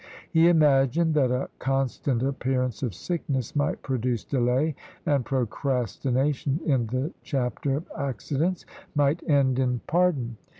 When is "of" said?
2.81-2.95, 7.75-7.83